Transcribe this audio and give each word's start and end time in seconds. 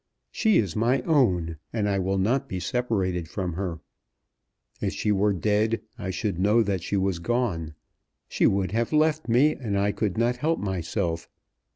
She 0.31 0.57
is 0.57 0.75
my 0.75 1.03
own, 1.03 1.57
and 1.71 1.87
I 1.87 1.99
will 1.99 2.17
not 2.17 2.49
be 2.49 2.59
separated 2.59 3.29
from 3.29 3.53
her. 3.53 3.81
If 4.81 4.93
she 4.93 5.11
were 5.11 5.31
dead, 5.31 5.79
I 5.95 6.09
should 6.09 6.39
know 6.39 6.63
that 6.63 6.81
she 6.81 6.97
was 6.97 7.19
gone. 7.19 7.75
She 8.27 8.47
would 8.47 8.71
have 8.71 8.91
left 8.91 9.29
me, 9.29 9.53
and 9.53 9.77
I 9.77 9.91
could 9.91 10.17
not 10.17 10.37
help 10.37 10.57
myself. 10.59 11.29